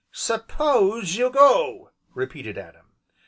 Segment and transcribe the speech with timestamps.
[0.11, 2.87] "S'pose you go!" repeated Adam.